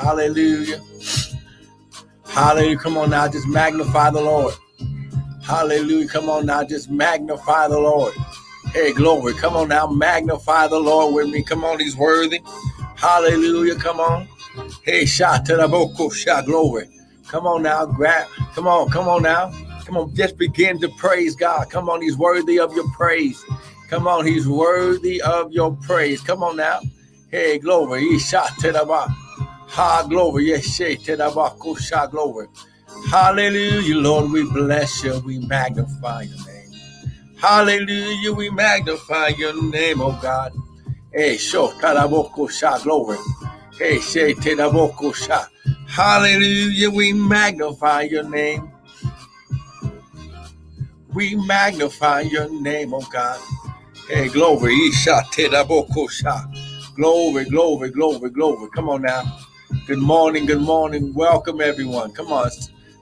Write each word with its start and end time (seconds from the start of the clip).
Hallelujah. 0.00 0.80
Hallelujah. 2.26 2.78
Come 2.78 2.96
on 2.96 3.10
now, 3.10 3.28
just 3.28 3.46
magnify 3.46 4.10
the 4.10 4.20
Lord. 4.20 4.54
Hallelujah. 5.42 6.08
Come 6.08 6.30
on 6.30 6.46
now, 6.46 6.64
just 6.64 6.90
magnify 6.90 7.68
the 7.68 7.78
Lord. 7.78 8.14
Hey, 8.72 8.92
glory. 8.92 9.34
Come 9.34 9.56
on 9.56 9.68
now, 9.68 9.86
magnify 9.88 10.68
the 10.68 10.78
Lord 10.78 11.14
with 11.14 11.28
me. 11.28 11.42
Come 11.42 11.64
on, 11.64 11.80
he's 11.80 11.96
worthy. 11.96 12.40
Hallelujah. 12.96 13.76
Come 13.76 14.00
on. 14.00 14.28
Hey, 14.84 15.06
shot 15.06 15.44
to 15.46 15.56
the 15.56 15.68
vocal 15.68 16.10
shot, 16.10 16.46
glory. 16.46 16.88
Come 17.28 17.46
on 17.46 17.62
now, 17.62 17.86
grab. 17.86 18.28
Come 18.54 18.66
on, 18.66 18.90
come 18.90 19.08
on 19.08 19.22
now. 19.22 19.52
Come 19.84 19.96
on, 19.98 20.14
just 20.14 20.38
begin 20.38 20.80
to 20.80 20.88
praise 20.98 21.36
God. 21.36 21.70
Come 21.70 21.90
on, 21.90 22.00
he's 22.00 22.16
worthy 22.16 22.58
of 22.58 22.74
your 22.74 22.88
praise. 22.92 23.44
Come 23.88 24.06
on, 24.08 24.26
he's 24.26 24.48
worthy 24.48 25.20
of 25.22 25.52
your 25.52 25.76
praise. 25.82 26.22
Come 26.22 26.42
on 26.42 26.56
now. 26.56 26.80
Hey, 27.30 27.58
glory. 27.58 28.02
He 28.02 28.18
shot 28.18 28.50
to 28.60 28.72
the 28.72 28.84
Ha, 29.70 30.06
glory. 30.08 30.46
Yes, 30.48 30.64
shot, 31.80 32.10
glory. 32.10 32.48
Hallelujah, 33.10 33.96
Lord. 33.96 34.32
We 34.32 34.44
bless 34.50 35.04
you. 35.04 35.20
We 35.20 35.38
magnify 35.40 36.22
your 36.22 36.38
name. 36.46 36.70
Hallelujah. 37.38 38.32
We 38.34 38.50
magnify 38.50 39.28
your 39.38 39.62
name, 39.70 40.00
oh 40.02 40.18
God. 40.22 40.52
Hey, 41.12 41.36
show 41.38 41.68
taraboko 41.80 42.50
sha 42.50 42.78
glory. 42.80 43.18
Hey, 43.78 44.00
say 44.00 44.34
taraboko 44.34 45.14
sha. 45.14 45.46
Hallelujah. 45.88 46.90
We 46.90 47.12
magnify 47.14 48.02
your 48.02 48.24
name. 48.24 48.72
We 51.14 51.36
magnify 51.36 52.22
your 52.22 52.50
name, 52.50 52.94
oh 52.94 53.06
God. 53.12 53.40
Hey, 54.08 54.28
glory. 54.28 54.74
Isha 54.88 55.22
taraboko 55.32 56.10
sha. 56.10 56.44
Glory, 56.96 57.46
glory, 57.46 57.90
glory, 57.90 58.30
glory. 58.30 58.70
Come 58.74 58.90
on 58.90 59.02
now. 59.02 59.39
Good 59.86 59.98
morning, 59.98 60.46
good 60.46 60.62
morning. 60.62 61.12
Welcome, 61.14 61.60
everyone. 61.60 62.12
Come 62.12 62.32
on. 62.32 62.50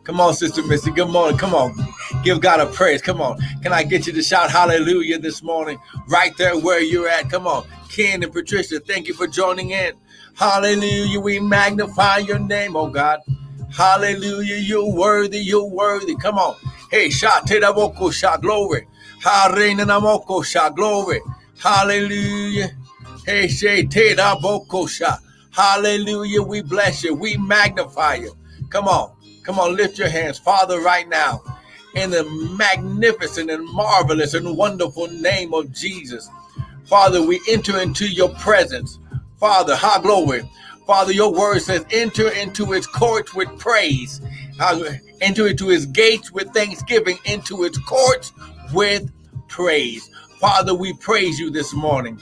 Come 0.05 0.21
on, 0.21 0.35
Sister 0.35 0.63
Missy. 0.65 0.91
Good 0.91 1.11
morning. 1.11 1.39
Come 1.39 1.55
on. 1.55 1.77
Give 2.25 2.41
God 2.41 2.61
a 2.61 2.67
praise. 2.67 3.03
Come 3.03 3.21
on. 3.21 3.39
Can 3.63 3.73
I 3.73 3.85
get 3.85 4.07
you 4.07 4.15
to 4.15 4.23
shout 4.23 4.51
hallelujah 4.51 5.19
this 5.19 5.43
morning? 5.43 5.79
Right 6.09 6.37
there 6.39 6.59
where 6.59 6.81
you're 6.83 7.09
at. 7.09 7.31
Come 7.31 7.47
on. 7.47 7.67
Ken 7.91 8.23
and 8.23 8.33
Patricia, 8.33 8.81
thank 8.81 9.09
you 9.09 9.15
for 9.15 9.27
joining 9.27 9.71
in. 9.71 9.95
Hallelujah. 10.37 11.21
We 11.21 11.41
magnify 11.41 12.19
your 12.19 12.39
name, 12.41 12.77
oh 12.77 12.89
God. 12.89 13.21
Hallelujah. 13.77 14.57
You're 14.57 14.91
worthy. 14.91 15.41
You're 15.41 15.69
worthy. 15.69 16.17
Come 16.17 16.39
on. 16.39 16.57
Hey, 16.91 17.11
shout 17.11 17.47
te 17.47 17.61
da 17.61 17.73
boko, 17.73 18.11
shout 18.11 18.43
glory. 18.43 18.89
Harenamoko, 19.23 20.45
shout 20.45 20.77
glory. 20.77 21.21
Hallelujah. 21.63 22.71
Hey, 23.27 23.49
she 23.49 23.87
te 23.87 24.15
da 24.15 24.41
boko, 24.41 24.87
shout. 24.87 25.21
Hallelujah. 25.59 26.43
We 26.43 26.63
bless 26.63 27.05
you. 27.05 27.15
We 27.15 27.37
magnify 27.39 28.17
you. 28.17 28.37
Come 28.71 28.89
on. 28.89 29.13
Come 29.45 29.59
on, 29.61 29.77
lift 29.77 29.99
your 29.99 30.11
hands, 30.11 30.39
Father, 30.39 30.81
right 30.81 31.09
now, 31.09 31.43
in 31.95 32.11
the 32.11 32.25
magnificent 32.59 33.51
and 33.51 33.67
marvelous 33.75 34.35
and 34.35 34.57
wonderful 34.57 35.09
name 35.09 35.55
of 35.55 35.73
Jesus. 35.73 36.31
Father, 36.85 37.23
we 37.27 37.41
enter 37.49 37.81
into 37.81 38.07
your 38.09 38.31
presence. 38.37 38.99
Father, 39.41 39.77
high 39.77 40.03
glory. 40.03 40.43
Father, 40.87 41.13
your 41.13 41.33
word 41.33 41.61
says, 41.61 41.87
enter 41.93 42.31
into 42.31 42.75
its 42.75 42.87
courts 42.87 43.35
with 43.35 43.49
praise, 43.59 44.21
uh, 44.61 44.79
enter 45.23 45.49
into 45.49 45.69
his 45.69 45.87
gates 45.87 46.33
with 46.33 46.55
thanksgiving, 46.55 47.19
into 47.27 47.65
its 47.65 47.79
courts 47.79 48.33
with 48.75 49.11
praise. 49.49 50.11
Father, 50.41 50.75
we 50.75 50.93
praise 50.95 51.39
you 51.39 51.51
this 51.51 51.75
morning. 51.75 52.17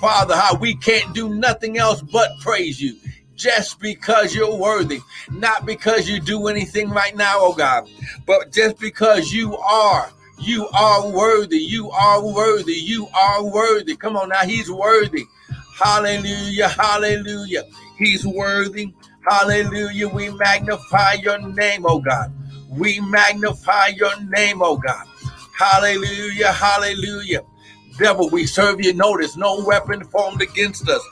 Father, 0.00 0.36
how 0.36 0.56
we 0.56 0.74
can't 0.76 1.14
do 1.14 1.34
nothing 1.34 1.78
else 1.78 2.02
but 2.02 2.30
praise 2.40 2.80
you 2.80 2.96
just 3.34 3.80
because 3.80 4.34
you're 4.34 4.54
worthy, 4.56 5.00
not 5.30 5.64
because 5.66 6.08
you 6.08 6.20
do 6.20 6.48
anything 6.48 6.90
right 6.90 7.16
now, 7.16 7.36
oh 7.38 7.54
God, 7.54 7.88
but 8.26 8.52
just 8.52 8.78
because 8.78 9.32
you 9.32 9.56
are. 9.56 10.10
You 10.38 10.68
are 10.70 11.08
worthy. 11.08 11.58
You 11.58 11.90
are 11.90 12.20
worthy. 12.24 12.74
You 12.74 13.06
are 13.14 13.44
worthy. 13.44 13.94
Come 13.94 14.16
on 14.16 14.30
now. 14.30 14.40
He's 14.44 14.70
worthy. 14.70 15.24
Hallelujah. 15.78 16.68
Hallelujah. 16.68 17.62
He's 17.96 18.26
worthy. 18.26 18.92
Hallelujah. 19.28 20.08
We 20.08 20.30
magnify 20.30 21.14
your 21.22 21.38
name, 21.38 21.84
oh 21.86 22.00
God. 22.00 22.32
We 22.70 22.98
magnify 23.00 23.88
your 23.88 24.20
name, 24.22 24.62
oh 24.62 24.76
God. 24.78 25.06
Hallelujah. 25.56 26.50
Hallelujah. 26.52 27.42
Devil, 27.98 28.30
we 28.30 28.46
serve 28.46 28.84
you. 28.84 28.94
Notice 28.94 29.36
no 29.36 29.62
weapon 29.64 30.04
formed 30.04 30.42
against 30.42 30.88
us 30.88 31.02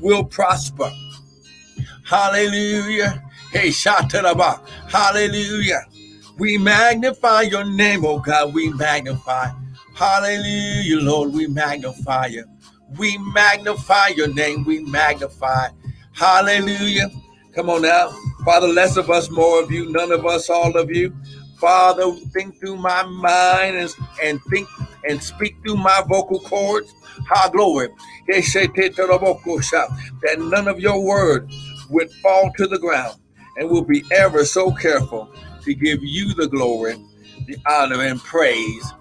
will 0.00 0.24
prosper. 0.24 0.90
Hallelujah. 2.04 3.22
Hey, 3.50 3.68
Shataraba. 3.68 4.66
Hallelujah. 4.90 5.86
We 6.38 6.58
magnify 6.58 7.42
your 7.42 7.64
name, 7.64 8.04
oh 8.04 8.18
God. 8.18 8.54
We 8.54 8.70
magnify. 8.70 9.50
Hallelujah, 9.94 11.00
Lord. 11.00 11.32
We 11.32 11.46
magnify 11.46 12.26
you. 12.26 12.44
We 12.98 13.18
magnify 13.18 14.08
your 14.08 14.32
name. 14.32 14.64
We 14.64 14.80
magnify. 14.80 15.68
Hallelujah. 16.12 17.10
Come 17.54 17.70
on 17.70 17.82
now. 17.82 18.10
Father, 18.44 18.68
less 18.68 18.96
of 18.96 19.10
us, 19.10 19.30
more 19.30 19.62
of 19.62 19.70
you, 19.70 19.90
none 19.92 20.10
of 20.12 20.26
us, 20.26 20.50
all 20.50 20.76
of 20.76 20.90
you. 20.90 21.14
Father, 21.58 22.10
think 22.32 22.58
through 22.58 22.76
my 22.76 23.04
mind 23.04 23.76
and, 23.76 23.94
and 24.22 24.42
think 24.44 24.68
and 25.08 25.22
speak 25.22 25.56
through 25.62 25.76
my 25.76 26.02
vocal 26.08 26.40
cords. 26.40 26.94
Ha 27.28 27.48
glory. 27.50 27.88
That 30.22 30.40
none 30.40 30.68
of 30.68 30.80
your 30.80 31.04
word 31.04 31.50
would 31.90 32.10
fall 32.22 32.52
to 32.58 32.66
the 32.68 32.78
ground 32.78 33.18
and 33.56 33.70
we'll 33.70 33.84
be 33.84 34.04
ever 34.12 34.44
so 34.44 34.72
careful 34.72 35.30
to 35.64 35.74
give 35.74 36.00
you 36.02 36.34
the 36.34 36.48
glory, 36.48 36.96
the 37.46 37.56
honor, 37.68 38.02
and 38.02 38.20
praise 38.20 38.92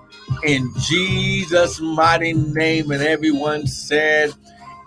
in 0.43 0.71
Jesus' 0.81 1.79
mighty 1.81 2.33
name. 2.33 2.91
And 2.91 3.03
everyone 3.03 3.67
said, 3.67 4.33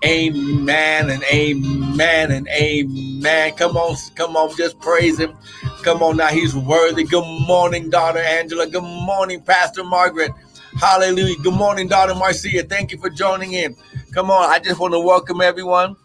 Amen 0.04 1.10
and 1.10 1.24
amen 1.32 2.32
and 2.32 2.48
amen. 2.48 3.54
Come 3.56 3.76
on, 3.76 3.96
come 4.16 4.36
on, 4.36 4.54
just 4.56 4.78
praise 4.80 5.18
him. 5.18 5.34
Come 5.82 6.02
on 6.02 6.18
now, 6.18 6.28
he's 6.28 6.54
worthy. 6.56 7.04
Good 7.04 7.26
morning, 7.48 7.90
daughter 7.90 8.20
Angela. 8.20 8.66
Good 8.68 8.82
morning, 8.84 9.42
Pastor 9.42 9.84
Margaret. 9.84 10.32
Hallelujah. 10.80 11.36
Good 11.42 11.54
morning, 11.54 11.88
daughter 11.88 12.14
Marcia. 12.14 12.64
Thank 12.64 12.92
you 12.92 12.98
for 12.98 13.08
joining 13.08 13.52
in. 13.52 13.76
Come 14.12 14.30
on, 14.30 14.50
I 14.50 14.58
just 14.58 14.80
want 14.80 14.92
to 14.92 15.00
welcome 15.00 15.40
everyone 15.40 15.96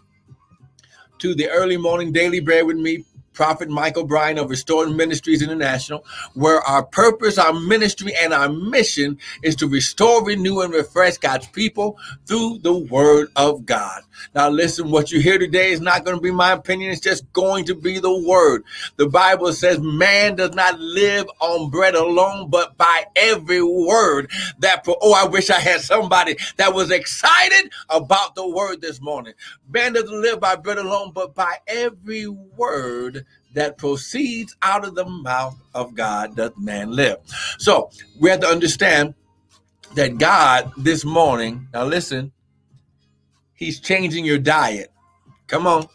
to 1.18 1.34
the 1.34 1.50
early 1.50 1.76
morning 1.76 2.12
daily 2.12 2.40
bread 2.40 2.66
with 2.66 2.76
me, 2.76 3.04
Prophet 3.32 3.68
Michael 3.68 4.04
Bryan 4.04 4.38
of 4.38 4.50
Restored 4.50 4.90
Ministries 4.90 5.42
International, 5.42 6.04
where 6.34 6.60
our 6.62 6.84
purpose, 6.84 7.38
our 7.38 7.52
ministry, 7.52 8.12
and 8.20 8.32
our 8.32 8.48
mission 8.48 9.18
is 9.42 9.56
to 9.56 9.68
restore, 9.68 10.24
renew, 10.24 10.60
and 10.60 10.72
refresh 10.72 11.16
God's 11.18 11.46
people 11.48 11.98
through 12.26 12.58
the 12.58 12.74
Word 12.76 13.28
of 13.36 13.64
God. 13.66 14.02
Now, 14.34 14.48
listen, 14.50 14.90
what 14.90 15.12
you 15.12 15.20
hear 15.20 15.38
today 15.38 15.72
is 15.72 15.80
not 15.80 16.04
going 16.04 16.16
to 16.16 16.22
be 16.22 16.30
my 16.30 16.52
opinion, 16.52 16.90
it's 16.90 17.00
just 17.00 17.30
going 17.32 17.64
to 17.66 17.74
be 17.74 17.98
the 17.98 18.16
Word. 18.26 18.64
The 18.96 19.08
Bible 19.08 19.52
says, 19.52 19.80
Man 19.80 20.36
does 20.36 20.54
not 20.54 20.78
live 20.78 21.26
on 21.40 21.70
bread 21.70 21.94
alone, 21.94 22.50
but 22.50 22.76
by 22.76 23.04
every 23.16 23.62
word 23.62 24.30
that, 24.58 24.84
oh, 24.86 25.14
I 25.14 25.28
wish 25.28 25.50
I 25.50 25.60
had 25.60 25.80
somebody 25.80 26.36
that 26.56 26.74
was 26.74 26.90
excited 26.90 27.72
about 27.88 28.34
the 28.34 28.48
Word 28.48 28.80
this 28.80 29.00
morning. 29.00 29.34
Man 29.72 29.92
doesn't 29.92 30.20
live 30.20 30.40
by 30.40 30.56
bread 30.56 30.78
alone, 30.78 31.12
but 31.14 31.34
by 31.34 31.56
every 31.68 32.26
word 32.26 33.24
that 33.54 33.78
proceeds 33.78 34.56
out 34.62 34.84
of 34.84 34.96
the 34.96 35.04
mouth 35.04 35.56
of 35.74 35.94
God 35.94 36.36
doth 36.36 36.58
man 36.58 36.90
live. 36.90 37.18
So 37.58 37.90
we 38.20 38.30
have 38.30 38.40
to 38.40 38.48
understand 38.48 39.14
that 39.94 40.18
God 40.18 40.72
this 40.76 41.04
morning, 41.04 41.68
now 41.72 41.84
listen, 41.84 42.32
He's 43.54 43.78
changing 43.78 44.24
your 44.24 44.38
diet. 44.38 44.90
Come 45.46 45.66
on. 45.66 45.86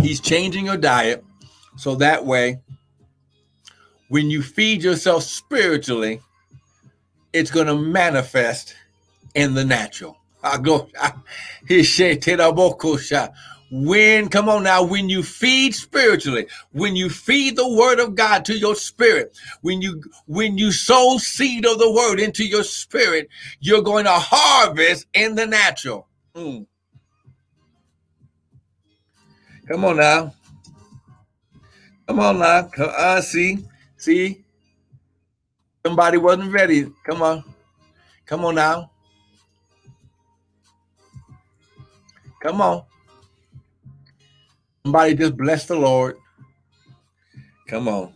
He's 0.00 0.20
changing 0.20 0.64
your 0.64 0.76
diet 0.76 1.24
so 1.76 1.94
that 1.96 2.24
way, 2.24 2.60
when 4.08 4.30
you 4.30 4.42
feed 4.42 4.82
yourself 4.82 5.22
spiritually, 5.22 6.20
it's 7.32 7.50
going 7.50 7.66
to 7.66 7.76
manifest 7.76 8.74
in 9.34 9.54
the 9.54 9.64
natural. 9.64 10.18
I 10.42 10.58
go. 10.58 10.88
When, 13.70 14.28
come 14.30 14.48
on 14.48 14.62
now, 14.62 14.82
when 14.82 15.10
you 15.10 15.22
feed 15.22 15.74
spiritually, 15.74 16.46
when 16.72 16.96
you 16.96 17.10
feed 17.10 17.56
the 17.56 17.68
word 17.68 18.00
of 18.00 18.14
God 18.14 18.44
to 18.46 18.56
your 18.56 18.74
spirit, 18.74 19.36
when 19.60 19.82
you 19.82 20.02
when 20.26 20.56
you 20.56 20.72
sow 20.72 21.18
seed 21.18 21.66
of 21.66 21.78
the 21.78 21.92
word 21.92 22.18
into 22.18 22.46
your 22.46 22.64
spirit, 22.64 23.28
you're 23.60 23.82
going 23.82 24.04
to 24.04 24.12
harvest 24.12 25.06
in 25.12 25.34
the 25.34 25.46
natural. 25.46 26.08
Mm. 26.34 26.66
Come 29.68 29.84
on 29.84 29.96
now. 29.98 30.34
Come 32.06 32.20
on 32.20 32.38
now. 32.38 32.62
Come, 32.62 32.90
uh, 32.96 33.20
see, 33.20 33.66
see. 33.98 34.44
Somebody 35.84 36.16
wasn't 36.16 36.52
ready. 36.52 36.90
Come 37.04 37.20
on. 37.20 37.44
Come 38.24 38.46
on 38.46 38.54
now. 38.54 38.90
Come 42.42 42.60
on. 42.60 42.84
Somebody 44.84 45.14
just 45.14 45.36
bless 45.36 45.66
the 45.66 45.76
Lord. 45.76 46.16
Come 47.68 47.88
on. 47.88 48.12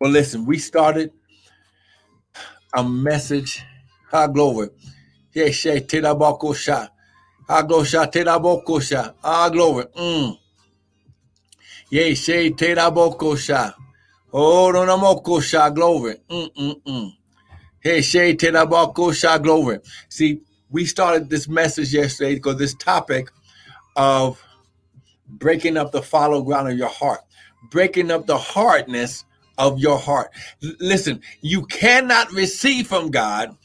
Well, 0.00 0.10
listen, 0.10 0.46
we 0.46 0.58
started 0.58 1.12
a 2.74 2.84
message. 2.84 3.64
Ha 4.10 4.26
glory. 4.28 4.68
Yes, 5.34 5.54
sha. 6.54 6.88
Ha 7.48 7.62
glory. 7.62 7.86
Ah 9.24 9.48
glory. 9.50 9.84
Mm. 9.96 10.38
Yes, 11.90 12.18
sha. 13.38 13.72
Oh, 14.32 14.70
no, 14.72 14.84
no, 14.84 14.96
sha. 15.40 15.70
Glory. 15.70 16.16
Mm, 16.30 16.50
mm, 16.54 16.82
mm. 16.82 17.12
Hey, 17.80 18.02
Shay 18.02 18.34
sha. 19.14 19.38
Glory. 19.38 19.78
See, 20.08 20.40
we 20.70 20.84
started 20.84 21.30
this 21.30 21.48
message 21.48 21.92
yesterday 21.92 22.34
because 22.34 22.56
this 22.56 22.74
topic 22.74 23.30
of 23.96 24.42
breaking 25.28 25.76
up 25.76 25.92
the 25.92 26.02
fallow 26.02 26.42
ground 26.42 26.68
of 26.68 26.76
your 26.76 26.88
heart, 26.88 27.20
breaking 27.70 28.10
up 28.10 28.26
the 28.26 28.36
hardness 28.36 29.24
of 29.58 29.78
your 29.78 29.98
heart. 29.98 30.30
L- 30.62 30.72
listen, 30.80 31.20
you 31.40 31.64
cannot 31.66 32.30
receive 32.32 32.86
from 32.86 33.10
God 33.10 33.56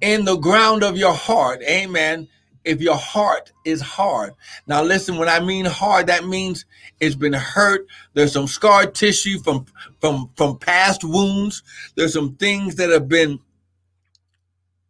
in 0.00 0.24
the 0.24 0.36
ground 0.36 0.82
of 0.82 0.96
your 0.96 1.14
heart. 1.14 1.62
Amen. 1.62 2.28
If 2.64 2.80
your 2.80 2.96
heart 2.96 3.52
is 3.66 3.82
hard. 3.82 4.32
Now, 4.66 4.82
listen, 4.82 5.18
when 5.18 5.28
I 5.28 5.40
mean 5.40 5.66
hard, 5.66 6.06
that 6.06 6.26
means 6.26 6.64
it's 6.98 7.14
been 7.14 7.34
hurt. 7.34 7.86
There's 8.14 8.32
some 8.32 8.46
scar 8.46 8.86
tissue 8.86 9.38
from, 9.40 9.66
from, 10.00 10.30
from 10.36 10.58
past 10.58 11.04
wounds. 11.04 11.62
There's 11.94 12.14
some 12.14 12.36
things 12.36 12.76
that 12.76 12.88
have 12.88 13.06
been 13.06 13.38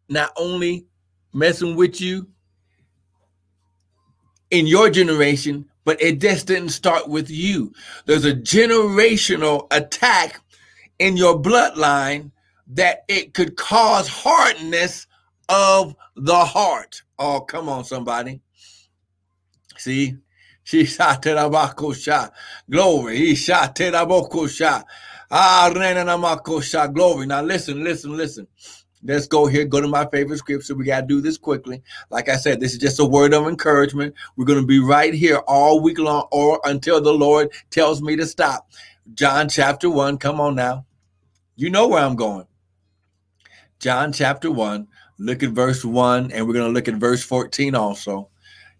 not 0.07 0.31
only 0.37 0.85
messing 1.35 1.75
with 1.75 1.99
you 2.01 2.27
in 4.49 4.67
your 4.67 4.89
generation, 4.89 5.65
but 5.83 6.01
it 6.01 6.19
just 6.19 6.47
didn't 6.47 6.69
start 6.69 7.07
with 7.07 7.29
you. 7.29 7.73
There's 8.05 8.25
a 8.25 8.33
generational 8.33 9.67
attack 9.71 10.41
in 10.97 11.17
your 11.17 11.39
bloodline 11.39 12.31
that 12.67 13.03
it 13.07 13.33
could 13.33 13.57
cause 13.57 14.07
hardness 14.07 15.07
of 15.49 15.95
the 16.15 16.45
heart. 16.45 17.03
Oh, 17.19 17.41
come 17.41 17.69
on, 17.69 17.83
somebody. 17.83 18.41
See, 19.77 20.15
she 20.63 20.85
shot 20.85 21.21
shot. 21.93 22.33
Glory. 22.69 23.17
He 23.17 23.35
shot 23.35 23.77
shot. 24.47 24.85
Ah. 25.29 25.69
Glory. 26.93 27.25
Now 27.25 27.41
listen, 27.41 27.83
listen, 27.83 28.15
listen. 28.15 28.47
Let's 29.05 29.27
go 29.27 29.45
here, 29.45 29.65
go 29.65 29.79
to 29.81 29.87
my 29.87 30.07
favorite 30.07 30.39
scripture. 30.39 30.73
We 30.73 30.85
got 30.85 31.01
to 31.01 31.07
do 31.07 31.21
this 31.21 31.37
quickly. 31.37 31.83
Like 32.09 32.27
I 32.27 32.37
said, 32.37 32.59
this 32.59 32.73
is 32.73 32.79
just 32.79 32.99
a 32.99 33.05
word 33.05 33.35
of 33.35 33.47
encouragement. 33.47 34.15
We're 34.35 34.45
going 34.45 34.59
to 34.59 34.65
be 34.65 34.79
right 34.79 35.13
here 35.13 35.37
all 35.47 35.79
week 35.79 35.99
long 35.99 36.27
or 36.31 36.59
until 36.65 36.99
the 36.99 37.13
Lord 37.13 37.49
tells 37.69 38.01
me 38.01 38.15
to 38.15 38.25
stop. 38.25 38.67
John 39.13 39.47
chapter 39.47 39.89
1. 39.91 40.17
Come 40.17 40.41
on 40.41 40.55
now. 40.55 40.85
You 41.55 41.69
know 41.69 41.87
where 41.87 42.03
I'm 42.03 42.15
going. 42.15 42.47
John 43.79 44.11
chapter 44.11 44.49
1. 44.49 44.87
Look 45.19 45.43
at 45.43 45.51
verse 45.51 45.85
1, 45.85 46.31
and 46.31 46.47
we're 46.47 46.53
going 46.53 46.65
to 46.65 46.73
look 46.73 46.87
at 46.87 46.95
verse 46.95 47.23
14 47.23 47.75
also. 47.75 48.29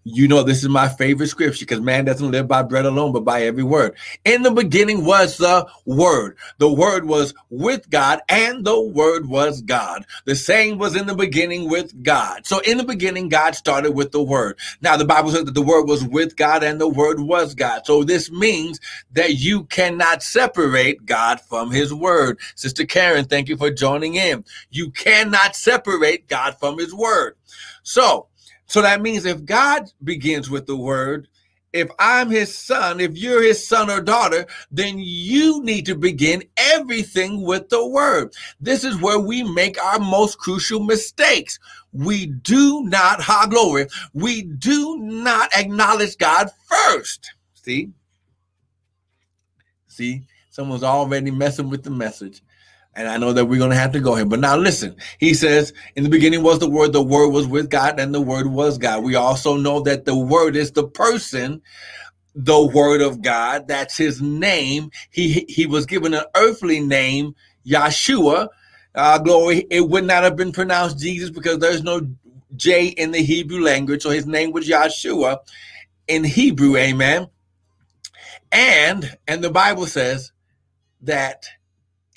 You 0.07 0.27
know, 0.27 0.43
this 0.43 0.61
is 0.61 0.69
my 0.69 0.87
favorite 0.87 1.29
scripture 1.29 1.65
because 1.65 1.81
man 1.81 2.05
doesn't 2.05 2.29
live 2.29 2.47
by 2.47 2.61
bread 2.61 2.85
alone, 2.85 3.11
but 3.11 3.25
by 3.25 3.41
every 3.41 3.63
word. 3.63 3.97
In 4.23 4.43
the 4.43 4.51
beginning 4.51 5.03
was 5.03 5.37
the 5.37 5.67
Word. 5.85 6.37
The 6.59 6.71
Word 6.71 7.05
was 7.05 7.33
with 7.49 7.89
God, 7.89 8.21
and 8.29 8.63
the 8.63 8.79
Word 8.79 9.27
was 9.27 9.61
God. 9.63 10.05
The 10.25 10.35
same 10.35 10.77
was 10.77 10.95
in 10.95 11.07
the 11.07 11.15
beginning 11.15 11.71
with 11.71 12.03
God. 12.03 12.45
So 12.45 12.59
in 12.59 12.77
the 12.77 12.83
beginning, 12.83 13.29
God 13.29 13.55
started 13.55 13.93
with 13.93 14.11
the 14.11 14.21
Word. 14.21 14.59
Now, 14.79 14.95
the 14.95 15.05
Bible 15.05 15.31
says 15.31 15.45
that 15.45 15.55
the 15.55 15.61
Word 15.63 15.87
was 15.87 16.03
with 16.03 16.35
God, 16.35 16.63
and 16.63 16.79
the 16.79 16.87
Word 16.87 17.19
was 17.19 17.55
God. 17.55 17.87
So 17.87 18.03
this 18.03 18.29
means 18.31 18.79
that 19.13 19.35
you 19.35 19.63
cannot 19.65 20.21
separate 20.21 21.05
God 21.07 21.41
from 21.41 21.71
His 21.71 21.91
Word. 21.91 22.39
Sister 22.53 22.85
Karen, 22.85 23.25
thank 23.25 23.49
you 23.49 23.57
for 23.57 23.71
joining 23.71 24.15
in. 24.15 24.45
You 24.69 24.91
cannot 24.91 25.55
separate 25.55 26.27
God 26.27 26.59
from 26.59 26.77
His 26.77 26.93
Word. 26.93 27.35
So, 27.81 28.27
so 28.65 28.81
that 28.81 29.01
means 29.01 29.25
if 29.25 29.45
God 29.45 29.91
begins 30.03 30.49
with 30.49 30.65
the 30.65 30.75
word, 30.75 31.27
if 31.75 31.89
I'm 31.99 32.29
his 32.29 32.57
son, 32.57 33.01
if 33.01 33.17
you're 33.17 33.43
his 33.43 33.67
son 33.67 33.89
or 33.89 33.99
daughter, 33.99 34.45
then 34.71 34.95
you 34.97 35.61
need 35.61 35.85
to 35.87 35.95
begin 35.95 36.43
everything 36.55 37.41
with 37.41 37.67
the 37.67 37.85
word. 37.85 38.33
This 38.61 38.85
is 38.85 39.01
where 39.01 39.19
we 39.19 39.43
make 39.43 39.81
our 39.83 39.99
most 39.99 40.37
crucial 40.37 40.79
mistakes. 40.79 41.59
We 41.91 42.27
do 42.27 42.83
not, 42.85 43.21
ha 43.21 43.45
glory, 43.49 43.87
we 44.13 44.43
do 44.43 44.97
not 44.99 45.53
acknowledge 45.53 46.17
God 46.17 46.49
first. 46.65 47.33
See? 47.55 47.89
See? 49.87 50.25
Someone's 50.49 50.83
already 50.83 51.31
messing 51.31 51.69
with 51.69 51.83
the 51.83 51.91
message. 51.91 52.41
And 52.95 53.09
I 53.09 53.17
know 53.17 53.33
that 53.33 53.45
we're 53.45 53.59
going 53.59 53.71
to 53.71 53.75
have 53.75 53.91
to 53.91 53.99
go 53.99 54.15
here. 54.15 54.25
But 54.25 54.39
now 54.39 54.55
listen, 54.55 54.95
he 55.19 55.33
says, 55.33 55.73
in 55.95 56.03
the 56.03 56.09
beginning 56.09 56.43
was 56.43 56.59
the 56.59 56.69
word, 56.69 56.93
the 56.93 57.01
word 57.01 57.29
was 57.29 57.45
with 57.45 57.69
God, 57.69 57.99
and 57.99 58.15
the 58.15 58.21
word 58.21 58.47
was 58.47 58.77
God. 58.77 59.03
We 59.03 59.15
also 59.15 59.57
know 59.57 59.81
that 59.81 60.05
the 60.05 60.15
word 60.15 60.55
is 60.55 60.71
the 60.71 60.87
person, 60.87 61.61
the 62.35 62.65
word 62.65 63.01
of 63.01 63.21
God. 63.21 63.67
That's 63.67 63.97
his 63.97 64.21
name. 64.21 64.91
He 65.09 65.45
he 65.49 65.65
was 65.65 65.85
given 65.85 66.13
an 66.13 66.23
earthly 66.35 66.79
name, 66.79 67.35
Yeshua. 67.65 68.49
Uh, 68.93 69.19
glory. 69.19 69.67
It 69.69 69.89
would 69.89 70.05
not 70.05 70.23
have 70.23 70.37
been 70.37 70.53
pronounced 70.53 70.99
Jesus 70.99 71.29
because 71.29 71.59
there's 71.59 71.83
no 71.83 72.07
J 72.55 72.87
in 72.87 73.11
the 73.11 73.21
Hebrew 73.21 73.61
language. 73.61 74.03
So 74.03 74.09
his 74.09 74.25
name 74.25 74.53
was 74.53 74.69
Yeshua 74.69 75.39
in 76.07 76.23
Hebrew. 76.23 76.77
Amen. 76.77 77.27
And 78.51 79.17
and 79.27 79.43
the 79.43 79.49
Bible 79.49 79.85
says 79.85 80.31
that 81.01 81.45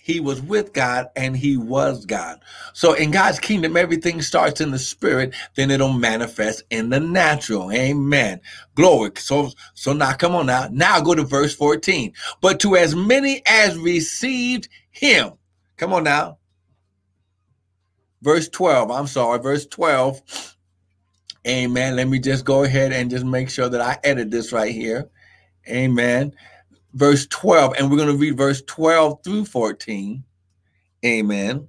he 0.09 0.21
was 0.21 0.41
with 0.41 0.73
God 0.73 1.09
and 1.17 1.37
he 1.37 1.59
was 1.59 2.07
God. 2.07 2.41
So 2.73 2.95
in 2.95 3.11
God's 3.11 3.39
kingdom, 3.39 3.77
everything 3.77 4.23
starts 4.23 4.59
in 4.59 4.71
the 4.71 4.79
spirit, 4.79 5.35
then 5.55 5.71
it'll 5.71 5.93
manifest 5.93 6.63
in 6.71 6.89
the 6.89 6.99
natural. 6.99 7.71
Amen. 7.71 8.41
Glory. 8.75 9.11
So, 9.17 9.51
so 9.75 9.93
now 9.93 10.15
come 10.15 10.35
on 10.35 10.47
now. 10.47 10.67
Now 10.73 11.03
go 11.03 11.15
to 11.15 11.25
verse 11.25 11.55
14. 11.55 12.15
But 12.41 12.59
to 12.61 12.75
as 12.77 12.97
many 12.97 13.43
as 13.47 13.77
received 13.77 14.71
him, 14.91 15.33
come 15.77 15.93
on 15.93 16.05
now. 16.05 16.39
Verse 18.23 18.49
12. 18.49 18.91
I'm 18.91 19.07
sorry. 19.07 19.39
Verse 19.41 19.67
12. 19.67 20.57
Amen. 21.47 21.97
Let 21.97 22.09
me 22.09 22.19
just 22.19 22.47
go 22.47 22.65
ahead 22.65 22.95
and 22.95 23.11
just 23.11 23.27
make 23.27 23.51
sure 23.51 23.69
that 23.69 23.83
I 23.83 23.99
edit 24.03 24.31
this 24.31 24.53
right 24.53 24.73
here. 24.73 25.11
Amen 25.69 26.33
verse 26.99 27.27
12, 27.29 27.75
and 27.79 27.91
we're 27.91 27.97
going 27.97 28.09
to 28.09 28.17
read 28.17 28.37
verse 28.37 28.61
12 28.67 29.23
through 29.23 29.45
14. 29.45 30.25
Amen. 31.05 31.69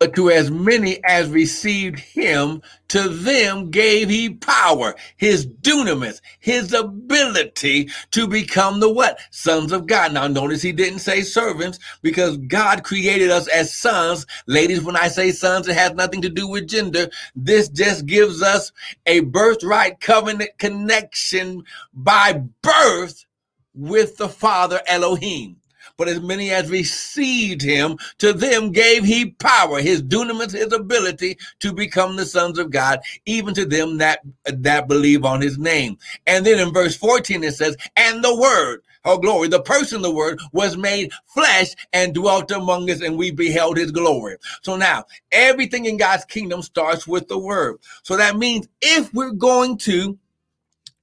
But 0.00 0.14
to 0.14 0.30
as 0.30 0.50
many 0.50 1.04
as 1.04 1.28
received 1.28 1.98
him, 1.98 2.62
to 2.88 3.10
them 3.10 3.70
gave 3.70 4.08
he 4.08 4.30
power, 4.30 4.94
his 5.18 5.46
dunamis, 5.46 6.22
his 6.38 6.72
ability 6.72 7.90
to 8.12 8.26
become 8.26 8.80
the 8.80 8.88
what? 8.90 9.18
Sons 9.30 9.72
of 9.72 9.86
God. 9.86 10.14
Now 10.14 10.26
notice 10.26 10.62
he 10.62 10.72
didn't 10.72 11.00
say 11.00 11.20
servants 11.20 11.78
because 12.00 12.38
God 12.38 12.82
created 12.82 13.30
us 13.30 13.46
as 13.48 13.74
sons. 13.74 14.24
Ladies, 14.46 14.82
when 14.82 14.96
I 14.96 15.08
say 15.08 15.32
sons, 15.32 15.68
it 15.68 15.76
has 15.76 15.92
nothing 15.92 16.22
to 16.22 16.30
do 16.30 16.48
with 16.48 16.66
gender. 16.66 17.10
This 17.36 17.68
just 17.68 18.06
gives 18.06 18.42
us 18.42 18.72
a 19.04 19.20
birthright 19.20 20.00
covenant 20.00 20.52
connection 20.56 21.62
by 21.92 22.42
birth 22.62 23.26
with 23.74 24.16
the 24.16 24.30
Father 24.30 24.80
Elohim 24.86 25.59
but 26.00 26.08
as 26.08 26.22
many 26.22 26.50
as 26.50 26.70
received 26.70 27.60
him, 27.60 27.98
to 28.16 28.32
them 28.32 28.72
gave 28.72 29.04
he 29.04 29.32
power, 29.32 29.82
his 29.82 30.02
dunamis, 30.02 30.52
his 30.52 30.72
ability 30.72 31.36
to 31.58 31.74
become 31.74 32.16
the 32.16 32.24
sons 32.24 32.58
of 32.58 32.70
God, 32.70 33.00
even 33.26 33.52
to 33.52 33.66
them 33.66 33.98
that 33.98 34.20
that 34.46 34.88
believe 34.88 35.26
on 35.26 35.42
his 35.42 35.58
name. 35.58 35.98
And 36.26 36.46
then 36.46 36.58
in 36.58 36.72
verse 36.72 36.96
14 36.96 37.44
it 37.44 37.52
says, 37.52 37.76
and 37.96 38.24
the 38.24 38.34
word, 38.34 38.80
oh 39.04 39.18
glory, 39.18 39.48
the 39.48 39.60
person, 39.60 40.00
the 40.00 40.10
word 40.10 40.40
was 40.52 40.74
made 40.78 41.12
flesh 41.26 41.74
and 41.92 42.14
dwelt 42.14 42.50
among 42.50 42.90
us, 42.90 43.02
and 43.02 43.18
we 43.18 43.30
beheld 43.30 43.76
his 43.76 43.92
glory. 43.92 44.38
So 44.62 44.76
now 44.76 45.04
everything 45.32 45.84
in 45.84 45.98
God's 45.98 46.24
kingdom 46.24 46.62
starts 46.62 47.06
with 47.06 47.28
the 47.28 47.38
word. 47.38 47.76
So 48.04 48.16
that 48.16 48.38
means 48.38 48.68
if 48.80 49.12
we're 49.12 49.32
going 49.32 49.76
to 49.78 50.18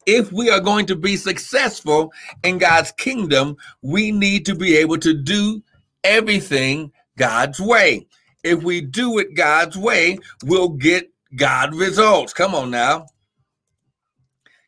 if 0.07 0.31
we 0.31 0.49
are 0.49 0.61
going 0.61 0.85
to 0.87 0.95
be 0.95 1.17
successful 1.17 2.11
in 2.41 2.57
God's 2.57 2.91
kingdom, 2.93 3.57
we 3.81 4.11
need 4.11 4.45
to 4.45 4.55
be 4.55 4.77
able 4.77 4.97
to 4.99 5.13
do 5.13 5.61
everything 6.03 6.91
God's 7.17 7.59
way. 7.59 8.07
If 8.43 8.63
we 8.63 8.79
do 8.79 9.19
it 9.19 9.35
God's 9.35 9.77
way, 9.77 10.17
we'll 10.45 10.69
get 10.69 11.11
God 11.35 11.75
results. 11.75 12.33
Come 12.33 12.55
on 12.55 12.71
now. 12.71 13.05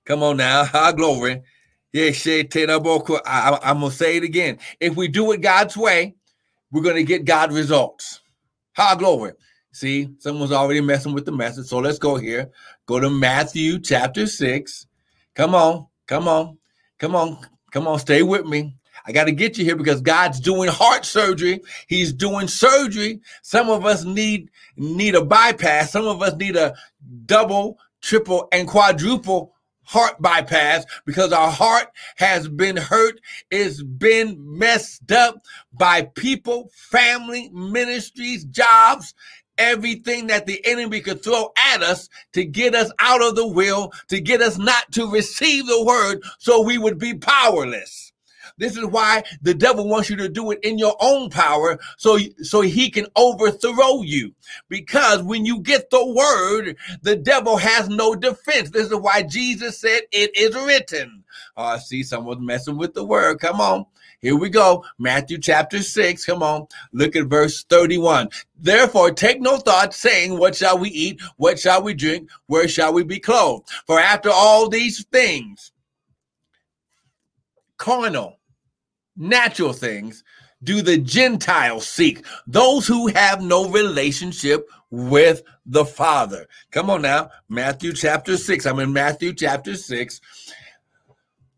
Come 0.05 0.21
on 0.23 0.37
now. 0.37 0.63
High 0.65 0.91
glory. 0.91 1.41
I'm 1.95 2.01
going 2.01 2.13
to 2.13 3.91
say 3.91 4.17
it 4.17 4.23
again. 4.23 4.59
If 4.79 4.95
we 4.95 5.07
do 5.07 5.31
it 5.31 5.41
God's 5.41 5.77
way, 5.77 6.15
we're 6.71 6.83
going 6.83 6.97
to 6.97 7.03
get 7.03 7.25
God 7.25 7.53
results. 7.53 8.19
High 8.75 8.95
glory. 8.95 9.31
See, 9.71 10.09
someone's 10.19 10.51
already 10.51 10.81
messing 10.81 11.13
with 11.13 11.25
the 11.25 11.31
message. 11.31 11.67
So 11.67 11.79
let's 11.79 11.97
go 11.97 12.17
here. 12.17 12.51
Go 12.85 12.99
to 12.99 13.09
Matthew 13.09 13.79
chapter 13.79 14.27
6. 14.27 14.87
Come 15.39 15.55
on, 15.55 15.87
come 16.05 16.27
on, 16.27 16.57
come 16.97 17.15
on, 17.15 17.37
come 17.71 17.87
on, 17.87 17.97
stay 17.97 18.23
with 18.23 18.45
me. 18.45 18.75
I 19.07 19.13
got 19.13 19.23
to 19.23 19.31
get 19.31 19.57
you 19.57 19.63
here 19.63 19.77
because 19.77 20.01
God's 20.01 20.41
doing 20.41 20.67
heart 20.69 21.05
surgery. 21.05 21.61
He's 21.87 22.11
doing 22.11 22.49
surgery. 22.49 23.21
Some 23.41 23.69
of 23.69 23.85
us 23.85 24.03
need 24.03 24.49
need 24.75 25.15
a 25.15 25.23
bypass. 25.23 25.93
Some 25.93 26.05
of 26.05 26.21
us 26.21 26.35
need 26.35 26.57
a 26.57 26.75
double, 27.25 27.79
triple, 28.01 28.49
and 28.51 28.67
quadruple 28.67 29.53
heart 29.89 30.21
bypass 30.21 30.85
because 31.03 31.33
our 31.33 31.49
heart 31.49 31.87
has 32.17 32.47
been 32.47 32.77
hurt, 32.77 33.19
it's 33.49 33.81
been 33.81 34.35
messed 34.39 35.11
up 35.11 35.41
by 35.73 36.03
people, 36.15 36.69
family, 36.75 37.49
ministries, 37.49 38.45
jobs, 38.45 39.15
everything 39.59 40.27
that 40.27 40.47
the 40.47 40.65
enemy 40.65 41.01
could 41.01 41.23
throw 41.23 41.51
at 41.73 41.83
us 41.83 42.09
to 42.33 42.43
get 42.45 42.73
us 42.73 42.91
out 42.99 43.21
of 43.21 43.35
the 43.35 43.47
will, 43.47 43.91
to 44.07 44.19
get 44.19 44.41
us 44.41 44.57
not 44.57 44.91
to 44.93 45.11
receive 45.11 45.67
the 45.67 45.83
word 45.83 46.23
so 46.39 46.61
we 46.61 46.77
would 46.77 46.97
be 46.97 47.13
powerless. 47.13 48.11
This 48.57 48.75
is 48.75 48.85
why 48.85 49.23
the 49.41 49.53
devil 49.53 49.87
wants 49.87 50.09
you 50.09 50.17
to 50.17 50.27
do 50.27 50.51
it 50.51 50.59
in 50.63 50.77
your 50.77 50.95
own 50.99 51.29
power 51.29 51.79
so, 51.97 52.19
so 52.41 52.61
he 52.61 52.89
can 52.89 53.07
overthrow 53.15 54.01
you. 54.01 54.33
Because 54.67 55.23
when 55.23 55.45
you 55.45 55.59
get 55.61 55.89
the 55.89 56.05
word, 56.05 56.75
the 57.01 57.15
devil 57.15 57.55
has 57.57 57.87
no 57.87 58.15
defense. 58.15 58.69
This 58.69 58.87
is 58.87 58.95
why 58.95 59.23
Jesus 59.23 59.79
said, 59.79 60.01
It 60.11 60.35
is 60.35 60.55
written. 60.55 61.23
Oh, 61.55 61.63
I 61.63 61.77
see 61.77 62.03
someone 62.03 62.45
messing 62.45 62.77
with 62.77 62.93
the 62.93 63.05
word. 63.05 63.39
Come 63.39 63.61
on. 63.61 63.85
Here 64.21 64.35
we 64.35 64.49
go. 64.49 64.83
Matthew 64.97 65.37
chapter 65.37 65.81
6. 65.81 66.25
Come 66.25 66.43
on. 66.43 66.67
Look 66.91 67.15
at 67.15 67.27
verse 67.27 67.63
31. 67.63 68.29
Therefore, 68.57 69.11
take 69.11 69.39
no 69.39 69.57
thought, 69.57 69.93
saying, 69.93 70.37
What 70.37 70.55
shall 70.55 70.77
we 70.77 70.89
eat? 70.89 71.21
What 71.37 71.57
shall 71.57 71.81
we 71.81 71.93
drink? 71.93 72.29
Where 72.47 72.67
shall 72.67 72.93
we 72.93 73.03
be 73.03 73.19
clothed? 73.19 73.69
For 73.87 73.99
after 73.99 74.29
all 74.29 74.67
these 74.67 75.05
things, 75.05 75.71
carnal, 77.77 78.39
natural 79.15 79.73
things 79.73 80.23
do 80.63 80.81
the 80.81 80.97
Gentiles 80.97 81.87
seek, 81.87 82.25
those 82.45 82.85
who 82.85 83.07
have 83.07 83.41
no 83.41 83.69
relationship 83.69 84.69
with 84.91 85.43
the 85.65 85.85
Father. 85.85 86.45
Come 86.71 86.89
on 86.89 87.03
now, 87.03 87.29
Matthew 87.47 87.93
chapter 87.93 88.35
6. 88.35 88.65
I'm 88.65 88.79
in 88.79 88.91
Matthew 88.91 89.33
chapter 89.33 89.75
6. 89.75 90.19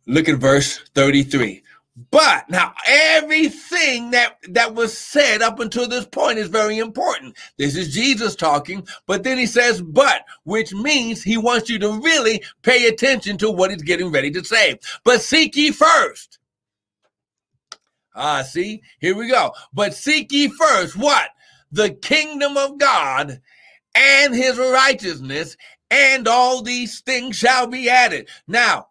Look 0.06 0.30
at 0.30 0.38
verse 0.38 0.80
33. 0.94 1.64
But 2.10 2.50
now 2.50 2.74
everything 2.88 4.12
that 4.12 4.38
that 4.50 4.74
was 4.76 4.98
said 4.98 5.42
up 5.42 5.60
until 5.60 5.88
this 5.88 6.06
point 6.06 6.40
is 6.40 6.48
very 6.48 6.78
important. 6.78 7.38
This 7.58 7.76
is 7.76 7.94
Jesus 7.94 8.36
talking, 8.36 8.88
but 9.06 9.24
then 9.24 9.38
he 9.38 9.46
says 9.46 9.82
but, 9.82 10.24
which 10.44 10.74
means 10.74 11.22
he 11.22 11.38
wants 11.38 11.70
you 11.70 11.78
to 11.80 12.00
really 12.02 12.42
pay 12.64 12.88
attention 12.88 13.38
to 13.40 13.52
what 13.52 13.72
he's 13.72 13.82
getting 13.82 14.10
ready 14.12 14.32
to 14.32 14.44
say. 14.44 14.80
But 15.04 15.22
seek 15.22 15.56
ye 15.56 15.72
first 15.72 16.40
Ah, 18.14 18.42
see, 18.44 18.82
here 19.00 19.16
we 19.16 19.30
go. 19.30 19.54
But 19.74 19.94
seek 19.94 20.32
ye 20.32 20.50
first 20.50 20.96
what? 20.96 21.30
The 21.72 21.92
kingdom 21.92 22.58
of 22.58 22.78
God 22.78 23.42
and 23.96 24.34
his 24.34 24.58
righteousness, 24.58 25.56
and 25.90 26.28
all 26.28 26.62
these 26.62 27.02
things 27.02 27.38
shall 27.38 27.68
be 27.68 27.90
added. 27.90 28.30
Now, 28.48 28.88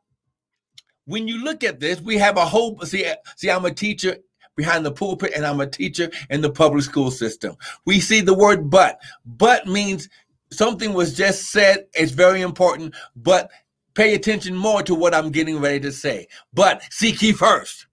when 1.11 1.27
you 1.27 1.43
look 1.43 1.65
at 1.65 1.81
this, 1.81 2.01
we 2.01 2.17
have 2.19 2.37
a 2.37 2.45
whole 2.45 2.79
see, 2.83 3.13
see, 3.37 3.51
I'm 3.51 3.65
a 3.65 3.73
teacher 3.73 4.17
behind 4.57 4.87
the 4.87 4.93
pulpit 4.93 5.33
and 5.35 5.45
I'm 5.45 5.61
a 5.61 5.67
teacher 5.67 6.11
in 6.31 6.41
the 6.41 6.51
public 6.51 6.85
school 6.85 7.11
system. 7.11 7.57
We 7.85 8.01
see 8.01 8.21
the 8.21 8.35
word 8.35 8.71
but. 8.71 9.01
But 9.25 9.67
means 9.67 10.09
something 10.53 10.93
was 10.93 11.15
just 11.15 11.51
said, 11.51 11.87
it's 11.95 12.13
very 12.13 12.43
important, 12.43 12.95
but 13.17 13.51
pay 13.95 14.15
attention 14.15 14.55
more 14.55 14.83
to 14.85 14.95
what 14.95 15.15
I'm 15.15 15.31
getting 15.31 15.59
ready 15.59 15.81
to 15.81 15.93
say. 15.93 16.29
But 16.53 16.83
seek 16.91 17.21
ye 17.23 17.33
first 17.33 17.87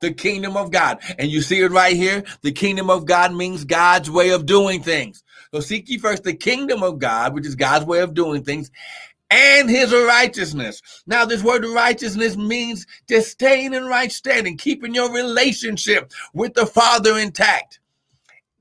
the 0.00 0.12
kingdom 0.12 0.56
of 0.56 0.70
God. 0.70 0.98
And 1.18 1.30
you 1.30 1.40
see 1.40 1.60
it 1.60 1.70
right 1.70 1.96
here. 1.96 2.24
The 2.42 2.52
kingdom 2.52 2.90
of 2.90 3.06
God 3.06 3.32
means 3.32 3.64
God's 3.64 4.10
way 4.10 4.30
of 4.30 4.46
doing 4.46 4.82
things. 4.82 5.22
So 5.52 5.60
seek 5.60 5.88
ye 5.88 5.98
first 5.98 6.24
the 6.24 6.34
kingdom 6.34 6.82
of 6.82 6.98
God, 6.98 7.34
which 7.34 7.46
is 7.46 7.54
God's 7.54 7.86
way 7.86 8.00
of 8.00 8.14
doing 8.14 8.42
things, 8.42 8.70
and 9.34 9.68
his 9.68 9.92
righteousness. 9.92 10.80
Now, 11.06 11.24
this 11.24 11.42
word 11.42 11.64
righteousness 11.66 12.36
means 12.36 12.86
just 13.08 13.32
staying 13.32 13.74
in 13.74 13.86
right 13.86 14.12
standing, 14.12 14.56
keeping 14.56 14.94
your 14.94 15.12
relationship 15.12 16.12
with 16.32 16.54
the 16.54 16.66
Father 16.66 17.18
intact. 17.18 17.80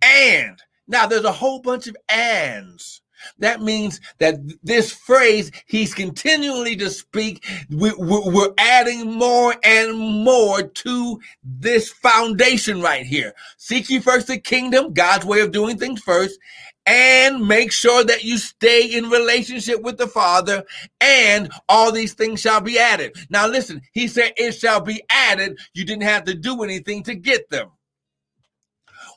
And 0.01 0.59
now 0.87 1.05
there's 1.05 1.25
a 1.25 1.31
whole 1.31 1.59
bunch 1.61 1.85
of 1.87 1.95
ands 2.09 3.01
that 3.39 3.61
means 3.61 4.01
that 4.19 4.35
this 4.63 4.91
phrase, 4.91 5.51
he's 5.65 5.93
continually 5.93 6.75
to 6.77 6.89
speak. 6.89 7.45
We're 7.69 8.53
adding 8.57 9.11
more 9.11 9.55
and 9.63 9.97
more 9.97 10.63
to 10.63 11.21
this 11.43 11.89
foundation 11.89 12.81
right 12.81 13.05
here. 13.05 13.33
Seek 13.57 13.89
ye 13.89 13.99
first 13.99 14.27
the 14.27 14.39
kingdom, 14.39 14.93
God's 14.93 15.25
way 15.25 15.41
of 15.41 15.51
doing 15.51 15.77
things 15.77 16.01
first, 16.01 16.37
and 16.85 17.47
make 17.47 17.71
sure 17.71 18.03
that 18.03 18.23
you 18.23 18.37
stay 18.37 18.85
in 18.85 19.09
relationship 19.09 19.81
with 19.81 19.97
the 19.97 20.07
Father, 20.07 20.63
and 20.99 21.51
all 21.69 21.91
these 21.91 22.13
things 22.13 22.41
shall 22.41 22.61
be 22.61 22.77
added. 22.77 23.15
Now, 23.29 23.47
listen, 23.47 23.81
he 23.93 24.07
said 24.07 24.33
it 24.37 24.53
shall 24.53 24.81
be 24.81 25.01
added. 25.09 25.57
You 25.73 25.85
didn't 25.85 26.03
have 26.03 26.25
to 26.25 26.33
do 26.33 26.63
anything 26.63 27.03
to 27.03 27.15
get 27.15 27.49
them. 27.49 27.69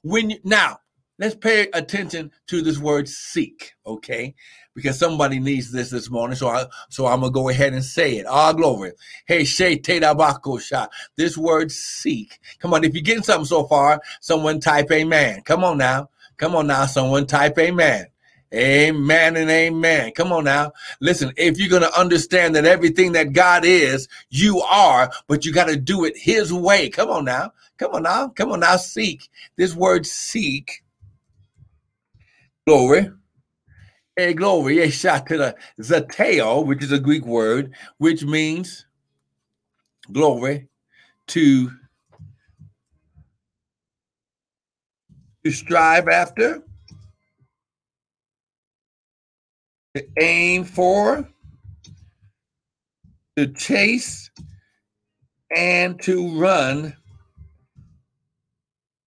When 0.02 0.30
you, 0.30 0.38
now, 0.44 0.78
let's 1.18 1.34
pay 1.34 1.68
attention 1.72 2.30
to 2.48 2.62
this 2.62 2.78
word 2.78 3.08
seek, 3.08 3.72
okay? 3.84 4.34
Because 4.74 4.98
somebody 4.98 5.40
needs 5.40 5.72
this 5.72 5.90
this 5.90 6.10
morning, 6.10 6.36
so 6.36 6.48
I 6.48 6.66
so 6.90 7.06
I'm 7.06 7.20
gonna 7.20 7.32
go 7.32 7.48
ahead 7.48 7.72
and 7.72 7.82
say 7.84 8.18
it. 8.18 8.26
All 8.26 8.52
glory. 8.52 8.92
Hey, 9.26 9.44
Shay 9.44 9.78
Tedabako 9.78 10.60
shot. 10.60 10.92
This 11.16 11.36
word 11.38 11.72
seek. 11.72 12.38
Come 12.60 12.74
on, 12.74 12.84
if 12.84 12.92
you're 12.94 13.02
getting 13.02 13.22
something 13.22 13.46
so 13.46 13.64
far, 13.64 14.00
someone 14.20 14.60
type 14.60 14.90
amen. 14.92 15.40
Come 15.46 15.64
on 15.64 15.78
now. 15.78 16.10
Come 16.36 16.54
on 16.54 16.66
now, 16.66 16.86
someone 16.86 17.26
type 17.26 17.58
amen. 17.58 18.06
Amen 18.54 19.36
and 19.36 19.50
amen. 19.50 20.12
Come 20.12 20.32
on 20.32 20.44
now. 20.44 20.72
Listen, 21.00 21.32
if 21.36 21.58
you're 21.58 21.68
going 21.68 21.82
to 21.82 21.98
understand 21.98 22.54
that 22.54 22.64
everything 22.64 23.12
that 23.12 23.32
God 23.32 23.64
is, 23.64 24.08
you 24.30 24.60
are, 24.60 25.10
but 25.26 25.44
you 25.44 25.52
got 25.52 25.66
to 25.68 25.76
do 25.76 26.04
it 26.04 26.16
His 26.16 26.52
way. 26.52 26.88
Come 26.88 27.10
on 27.10 27.24
now. 27.24 27.52
Come 27.78 27.94
on 27.94 28.04
now. 28.04 28.28
Come 28.28 28.52
on 28.52 28.60
now. 28.60 28.76
Seek. 28.76 29.28
This 29.56 29.74
word 29.74 30.06
seek 30.06 30.84
glory. 32.66 33.10
A 34.18 34.32
glory, 34.32 34.78
a 34.80 34.90
shot 34.90 35.26
to 35.26 35.36
the 35.36 35.56
zeteo, 35.78 36.64
which 36.64 36.82
is 36.82 36.90
a 36.90 36.98
Greek 36.98 37.26
word, 37.26 37.74
which 37.98 38.24
means 38.24 38.86
glory 40.10 40.68
to 41.28 41.70
to 45.46 45.52
strive 45.52 46.08
after, 46.08 46.60
to 49.94 50.04
aim 50.20 50.64
for, 50.64 51.28
to 53.36 53.46
chase, 53.52 54.28
and 55.56 56.02
to 56.02 56.36
run 56.36 56.96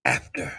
after 0.04 0.52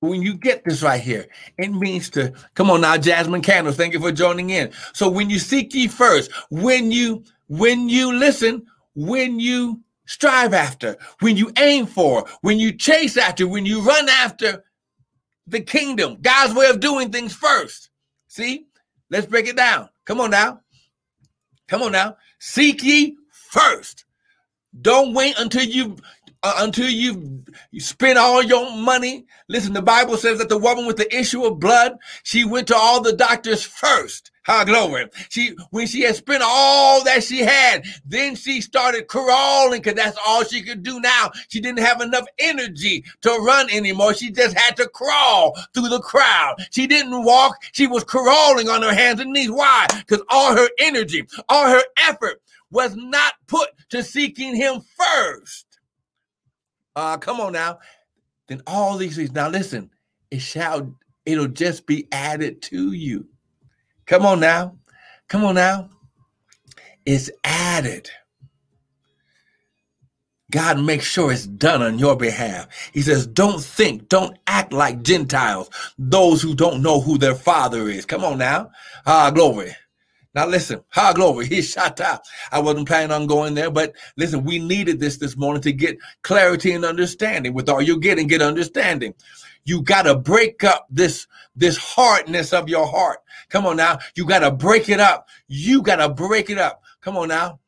when 0.00 0.22
you 0.22 0.34
get 0.34 0.64
this 0.64 0.82
right 0.82 1.00
here, 1.00 1.26
it 1.58 1.68
means 1.68 2.10
to 2.10 2.32
come 2.54 2.70
on 2.70 2.80
now, 2.80 2.96
Jasmine 2.96 3.42
Candles. 3.42 3.76
Thank 3.76 3.92
you 3.92 4.00
for 4.00 4.10
joining 4.10 4.50
in. 4.50 4.72
So 4.94 5.08
when 5.08 5.30
you 5.30 5.38
seek 5.38 5.74
ye 5.74 5.86
first, 5.88 6.32
when 6.50 6.90
you 6.90 7.22
when 7.48 7.88
you 7.88 8.12
listen, 8.12 8.66
when 8.96 9.38
you 9.38 9.80
strive 10.06 10.54
after, 10.54 10.96
when 11.20 11.36
you 11.36 11.52
aim 11.58 11.86
for, 11.86 12.26
when 12.40 12.58
you 12.58 12.72
chase 12.72 13.16
after, 13.16 13.46
when 13.46 13.66
you 13.66 13.80
run 13.82 14.08
after 14.08 14.64
the 15.46 15.60
kingdom, 15.60 16.18
God's 16.20 16.54
way 16.54 16.68
of 16.68 16.80
doing 16.80 17.10
things 17.10 17.34
first. 17.34 17.90
See, 18.28 18.66
let's 19.10 19.26
break 19.26 19.46
it 19.46 19.56
down. 19.56 19.88
Come 20.04 20.20
on 20.20 20.30
now. 20.30 20.60
Come 21.68 21.82
on 21.82 21.92
now. 21.92 22.16
Seek 22.38 22.82
ye 22.82 23.16
first. 23.30 24.04
Don't 24.80 25.14
wait 25.14 25.34
until 25.38 25.62
you 25.62 25.96
uh, 26.42 26.54
until 26.58 26.88
you 26.88 27.44
you 27.70 27.80
spend 27.80 28.18
all 28.18 28.42
your 28.42 28.76
money. 28.76 29.26
Listen, 29.48 29.72
the 29.72 29.82
Bible 29.82 30.16
says 30.16 30.38
that 30.38 30.48
the 30.48 30.58
woman 30.58 30.86
with 30.86 30.96
the 30.96 31.16
issue 31.16 31.44
of 31.44 31.60
blood, 31.60 31.96
she 32.24 32.44
went 32.44 32.66
to 32.68 32.76
all 32.76 33.00
the 33.00 33.12
doctors 33.12 33.62
first. 33.62 34.31
How 34.44 34.64
glory. 34.64 35.06
She 35.28 35.54
when 35.70 35.86
she 35.86 36.02
had 36.02 36.16
spent 36.16 36.42
all 36.44 37.04
that 37.04 37.22
she 37.22 37.40
had, 37.40 37.84
then 38.04 38.34
she 38.34 38.60
started 38.60 39.06
crawling 39.06 39.80
because 39.80 39.94
that's 39.94 40.18
all 40.26 40.42
she 40.42 40.62
could 40.62 40.82
do 40.82 41.00
now. 41.00 41.30
She 41.48 41.60
didn't 41.60 41.84
have 41.84 42.00
enough 42.00 42.26
energy 42.40 43.04
to 43.20 43.30
run 43.30 43.70
anymore. 43.70 44.14
She 44.14 44.32
just 44.32 44.56
had 44.58 44.76
to 44.78 44.88
crawl 44.88 45.56
through 45.72 45.88
the 45.88 46.00
crowd. 46.00 46.56
She 46.72 46.88
didn't 46.88 47.24
walk, 47.24 47.56
she 47.70 47.86
was 47.86 48.02
crawling 48.02 48.68
on 48.68 48.82
her 48.82 48.94
hands 48.94 49.20
and 49.20 49.32
knees. 49.32 49.50
Why? 49.50 49.86
Because 49.96 50.22
all 50.28 50.56
her 50.56 50.68
energy, 50.80 51.24
all 51.48 51.68
her 51.68 51.82
effort 52.08 52.42
was 52.72 52.96
not 52.96 53.34
put 53.46 53.68
to 53.90 54.02
seeking 54.02 54.56
him 54.56 54.80
first. 54.96 55.66
Uh, 56.96 57.16
come 57.16 57.40
on 57.40 57.52
now. 57.52 57.78
Then 58.48 58.60
all 58.66 58.96
these 58.96 59.14
things. 59.14 59.32
Now 59.32 59.48
listen, 59.48 59.90
it 60.32 60.40
shall 60.40 60.96
it'll 61.24 61.46
just 61.46 61.86
be 61.86 62.08
added 62.10 62.60
to 62.62 62.90
you. 62.92 63.28
Come 64.12 64.26
on 64.26 64.40
now. 64.40 64.76
Come 65.30 65.42
on 65.46 65.54
now. 65.54 65.88
It's 67.06 67.30
added. 67.44 68.10
God 70.50 70.80
makes 70.80 71.06
sure 71.06 71.32
it's 71.32 71.46
done 71.46 71.80
on 71.80 71.98
your 71.98 72.14
behalf. 72.14 72.68
He 72.92 73.00
says, 73.00 73.26
don't 73.26 73.62
think, 73.64 74.10
don't 74.10 74.36
act 74.46 74.74
like 74.74 75.02
Gentiles, 75.02 75.70
those 75.98 76.42
who 76.42 76.54
don't 76.54 76.82
know 76.82 77.00
who 77.00 77.16
their 77.16 77.34
father 77.34 77.88
is. 77.88 78.04
Come 78.04 78.22
on 78.22 78.36
now. 78.36 78.70
Ah, 79.06 79.30
glory. 79.30 79.74
Now 80.34 80.46
listen, 80.46 80.82
ha 80.88 81.12
glory, 81.12 81.46
he 81.46 81.60
shot 81.62 82.00
out. 82.00 82.22
I 82.50 82.60
wasn't 82.60 82.88
planning 82.88 83.12
on 83.12 83.26
going 83.26 83.54
there, 83.54 83.70
but 83.70 83.94
listen, 84.16 84.44
we 84.44 84.58
needed 84.58 84.98
this 84.98 85.18
this 85.18 85.36
morning 85.36 85.62
to 85.62 85.72
get 85.72 85.98
clarity 86.22 86.72
and 86.72 86.84
understanding. 86.84 87.52
With 87.52 87.68
all 87.68 87.82
you're 87.82 87.98
getting, 87.98 88.28
get 88.28 88.40
understanding. 88.42 89.14
You 89.64 89.82
got 89.82 90.02
to 90.02 90.16
break 90.16 90.64
up 90.64 90.86
this 90.90 91.26
this 91.54 91.76
hardness 91.76 92.52
of 92.52 92.68
your 92.68 92.86
heart. 92.86 93.18
Come 93.50 93.66
on 93.66 93.76
now, 93.76 93.98
you 94.14 94.24
got 94.26 94.40
to 94.40 94.50
break 94.50 94.88
it 94.88 95.00
up. 95.00 95.28
You 95.48 95.82
got 95.82 95.96
to 95.96 96.08
break 96.08 96.50
it 96.50 96.58
up. 96.58 96.82
Come 97.02 97.16
on 97.16 97.28
now. 97.28 97.60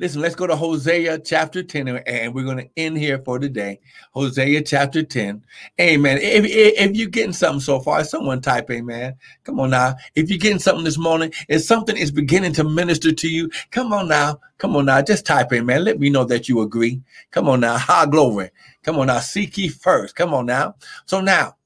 Listen, 0.00 0.22
let's 0.22 0.36
go 0.36 0.46
to 0.46 0.54
Hosea 0.54 1.18
chapter 1.18 1.60
10, 1.60 1.88
and 1.88 2.32
we're 2.32 2.44
going 2.44 2.58
to 2.58 2.70
end 2.76 2.96
here 2.96 3.18
for 3.18 3.40
today. 3.40 3.80
Hosea 4.12 4.62
chapter 4.62 5.02
10. 5.02 5.42
Amen. 5.80 6.18
If, 6.18 6.44
if, 6.44 6.78
if, 6.78 6.96
you're 6.96 7.08
getting 7.08 7.32
something 7.32 7.58
so 7.58 7.80
far, 7.80 8.04
someone 8.04 8.40
type 8.40 8.70
amen. 8.70 9.16
Come 9.42 9.58
on 9.58 9.70
now. 9.70 9.96
If 10.14 10.30
you're 10.30 10.38
getting 10.38 10.60
something 10.60 10.84
this 10.84 10.98
morning, 10.98 11.32
if 11.48 11.62
something 11.62 11.96
is 11.96 12.12
beginning 12.12 12.52
to 12.52 12.64
minister 12.64 13.10
to 13.10 13.28
you, 13.28 13.50
come 13.72 13.92
on 13.92 14.06
now. 14.06 14.38
Come 14.58 14.76
on 14.76 14.86
now. 14.86 15.02
Just 15.02 15.26
type 15.26 15.52
amen. 15.52 15.82
Let 15.82 15.98
me 15.98 16.10
know 16.10 16.22
that 16.26 16.48
you 16.48 16.60
agree. 16.60 17.02
Come 17.32 17.48
on 17.48 17.58
now. 17.58 17.76
High 17.76 18.06
glory. 18.06 18.50
Come 18.84 19.00
on 19.00 19.08
now. 19.08 19.18
Seek 19.18 19.58
ye 19.58 19.68
first. 19.68 20.14
Come 20.14 20.32
on 20.32 20.46
now. 20.46 20.76
So 21.06 21.20
now, 21.20 21.56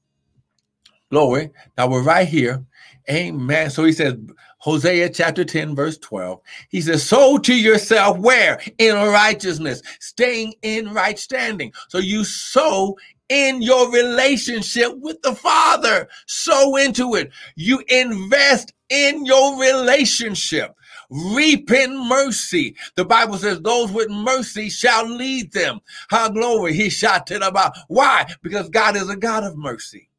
glory. 1.13 1.51
Now 1.77 1.87
we're 1.87 2.01
right 2.01 2.27
here. 2.27 2.65
Amen. 3.07 3.69
So 3.69 3.83
he 3.83 3.91
says, 3.91 4.15
Hosea 4.57 5.09
chapter 5.09 5.45
10, 5.45 5.75
verse 5.75 5.99
12. 5.99 6.39
He 6.69 6.81
says, 6.81 7.07
Sow 7.07 7.37
to 7.37 7.53
yourself 7.53 8.17
where? 8.17 8.59
In 8.79 8.95
righteousness, 8.95 9.83
staying 9.99 10.55
in 10.63 10.91
right 10.91 11.19
standing. 11.19 11.71
So 11.89 11.99
you 11.99 12.23
sow 12.23 12.97
in 13.29 13.61
your 13.61 13.91
relationship 13.91 14.97
with 14.97 15.21
the 15.21 15.35
Father. 15.35 16.07
Sow 16.25 16.77
into 16.77 17.13
it. 17.13 17.29
You 17.55 17.83
invest 17.89 18.73
in 18.89 19.23
your 19.23 19.59
relationship. 19.59 20.73
Reap 21.11 21.69
in 21.69 22.09
mercy. 22.09 22.75
The 22.95 23.05
Bible 23.05 23.37
says, 23.37 23.61
Those 23.61 23.91
with 23.91 24.09
mercy 24.09 24.67
shall 24.69 25.07
lead 25.07 25.51
them. 25.51 25.79
How 26.09 26.29
glory. 26.29 26.73
He 26.73 26.89
shouted 26.89 27.43
about. 27.43 27.77
Why? 27.87 28.25
Because 28.41 28.67
God 28.69 28.95
is 28.95 29.09
a 29.09 29.15
God 29.15 29.43
of 29.43 29.55
mercy. 29.55 30.09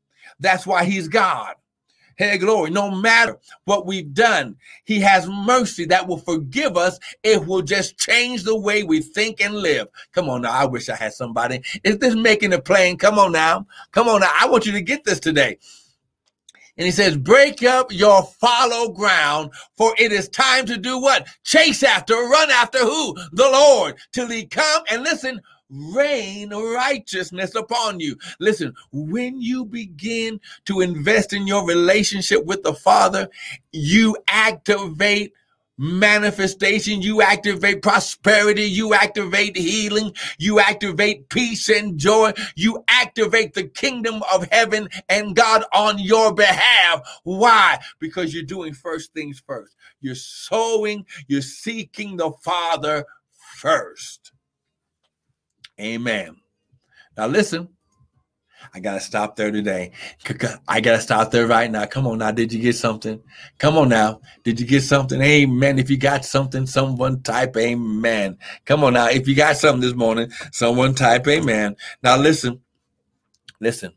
That's 0.40 0.66
why 0.66 0.84
he's 0.84 1.08
God. 1.08 1.54
Hey, 2.16 2.38
glory. 2.38 2.70
No 2.70 2.90
matter 2.92 3.38
what 3.64 3.86
we've 3.86 4.14
done, 4.14 4.56
He 4.84 5.00
has 5.00 5.28
mercy 5.28 5.84
that 5.86 6.06
will 6.06 6.18
forgive 6.18 6.76
us. 6.76 6.98
It 7.24 7.44
will 7.44 7.62
just 7.62 7.98
change 7.98 8.44
the 8.44 8.56
way 8.56 8.84
we 8.84 9.00
think 9.00 9.40
and 9.40 9.56
live. 9.56 9.88
Come 10.12 10.28
on 10.28 10.42
now. 10.42 10.52
I 10.52 10.64
wish 10.64 10.88
I 10.88 10.94
had 10.94 11.12
somebody. 11.12 11.62
Is 11.82 11.98
this 11.98 12.14
making 12.14 12.52
it 12.52 12.64
plain? 12.64 12.98
Come 12.98 13.18
on 13.18 13.32
now. 13.32 13.66
Come 13.90 14.08
on 14.08 14.20
now. 14.20 14.30
I 14.40 14.48
want 14.48 14.64
you 14.64 14.72
to 14.72 14.80
get 14.80 15.04
this 15.04 15.18
today. 15.18 15.58
And 16.76 16.84
he 16.84 16.90
says, 16.90 17.16
break 17.16 17.62
up 17.62 17.92
your 17.92 18.24
fallow 18.24 18.90
ground, 18.90 19.52
for 19.76 19.94
it 19.96 20.12
is 20.12 20.28
time 20.28 20.66
to 20.66 20.76
do 20.76 21.00
what? 21.00 21.28
Chase 21.44 21.84
after, 21.84 22.14
run 22.14 22.50
after 22.50 22.78
who? 22.78 23.14
The 23.32 23.44
Lord, 23.44 23.94
till 24.12 24.28
he 24.28 24.44
come 24.44 24.82
and 24.90 25.02
listen, 25.02 25.40
rain 25.70 26.50
righteousness 26.50 27.54
upon 27.54 28.00
you. 28.00 28.16
Listen, 28.38 28.74
when 28.92 29.40
you 29.40 29.64
begin 29.64 30.40
to 30.66 30.80
invest 30.80 31.32
in 31.32 31.46
your 31.46 31.66
relationship 31.66 32.44
with 32.44 32.62
the 32.62 32.74
Father, 32.74 33.28
you 33.72 34.16
activate 34.28 35.32
manifestation, 35.76 37.02
you 37.02 37.20
activate 37.20 37.82
prosperity, 37.82 38.62
you 38.62 38.94
activate 38.94 39.56
healing, 39.56 40.14
you 40.38 40.60
activate 40.60 41.28
peace 41.28 41.68
and 41.68 41.98
joy, 41.98 42.32
you 42.54 42.84
activate 42.88 43.54
the 43.54 43.64
kingdom 43.64 44.22
of 44.32 44.46
heaven 44.52 44.88
and 45.08 45.34
God 45.34 45.64
on 45.72 45.98
your 45.98 46.32
behalf. 46.32 47.00
Why? 47.24 47.78
Because 47.98 48.32
you're 48.32 48.44
doing 48.44 48.72
first 48.72 49.12
things 49.12 49.42
first. 49.44 49.74
You're 50.00 50.14
sowing, 50.14 51.06
you're 51.26 51.42
seeking 51.42 52.16
the 52.16 52.30
Father 52.42 53.04
first. 53.56 54.33
Amen. 55.80 56.36
Now 57.16 57.26
listen, 57.26 57.68
I 58.72 58.80
gotta 58.80 59.00
stop 59.00 59.36
there 59.36 59.50
today. 59.50 59.92
I 60.68 60.80
gotta 60.80 61.00
stop 61.00 61.30
there 61.30 61.46
right 61.46 61.70
now. 61.70 61.86
Come 61.86 62.06
on 62.06 62.18
now. 62.18 62.30
Did 62.30 62.52
you 62.52 62.60
get 62.60 62.76
something? 62.76 63.22
Come 63.58 63.76
on 63.76 63.88
now. 63.88 64.20
Did 64.42 64.60
you 64.60 64.66
get 64.66 64.82
something? 64.82 65.20
Amen. 65.20 65.78
If 65.78 65.90
you 65.90 65.96
got 65.96 66.24
something, 66.24 66.66
someone 66.66 67.22
type 67.22 67.56
amen. 67.56 68.38
Come 68.64 68.84
on 68.84 68.94
now. 68.94 69.08
If 69.08 69.28
you 69.28 69.34
got 69.34 69.56
something 69.56 69.80
this 69.80 69.94
morning, 69.94 70.30
someone 70.52 70.94
type 70.94 71.26
amen. 71.28 71.76
Now 72.02 72.16
listen. 72.16 72.60
Listen. 73.60 73.92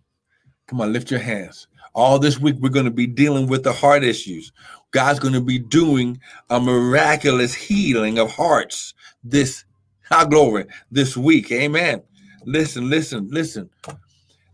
Come 0.68 0.82
on, 0.82 0.92
lift 0.92 1.12
your 1.12 1.20
hands. 1.22 1.68
All 1.94 2.20
this 2.20 2.40
week, 2.40 2.58
we're 2.60 2.70
going 2.70 2.86
to 2.86 2.92
be 2.92 3.08
dealing 3.08 3.48
with 3.48 3.64
the 3.64 3.74
heart 3.74 4.04
issues. 4.04 4.52
God's 4.92 5.20
going 5.20 5.34
to 5.34 5.42
be 5.42 5.58
doing 5.58 6.20
a 6.50 6.60
miraculous 6.60 7.54
healing 7.54 8.20
of 8.20 8.30
hearts 8.30 8.94
this 9.24 9.64
our 10.12 10.26
glory 10.26 10.66
this 10.92 11.18
week. 11.18 11.52
Amen. 11.52 12.02
Listen, 12.46 12.90
listen, 12.90 13.28
listen. 13.30 13.70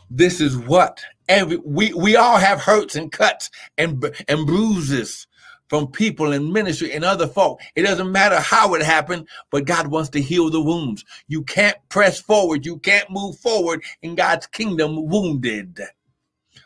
This 0.09 0.41
is 0.41 0.57
what 0.57 1.01
every 1.27 1.57
we 1.57 1.93
we 1.93 2.15
all 2.15 2.37
have 2.37 2.61
hurts 2.61 2.95
and 2.95 3.11
cuts 3.11 3.49
and 3.77 4.03
and 4.27 4.45
bruises 4.45 5.27
from 5.69 5.87
people 5.87 6.33
in 6.33 6.53
ministry 6.53 6.91
and 6.91 7.03
other 7.03 7.27
folk. 7.27 7.59
It 7.75 7.83
doesn't 7.83 8.11
matter 8.11 8.39
how 8.39 8.75
it 8.75 8.83
happened, 8.83 9.27
but 9.49 9.65
God 9.65 9.87
wants 9.87 10.09
to 10.11 10.21
heal 10.21 10.49
the 10.49 10.61
wounds. 10.61 11.03
You 11.27 11.43
can't 11.43 11.77
press 11.89 12.19
forward. 12.19 12.65
You 12.65 12.77
can't 12.77 13.09
move 13.09 13.39
forward 13.39 13.83
in 14.03 14.13
God's 14.13 14.45
kingdom 14.45 15.07
wounded. 15.07 15.79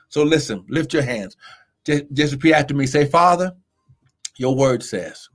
So 0.10 0.24
listen, 0.24 0.66
lift 0.68 0.94
your 0.94 1.04
hands. 1.04 1.38
Just, 1.86 2.06
just 2.12 2.34
repeat 2.34 2.54
after 2.54 2.74
me. 2.74 2.86
Say, 2.86 3.06
Father, 3.06 3.56
your 4.36 4.56
word 4.56 4.84
says, 4.84 5.30